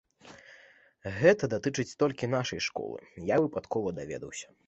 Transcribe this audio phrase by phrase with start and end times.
[1.17, 4.47] Гэта датычыць толькі нашай школы, я выпадкова даведаўся.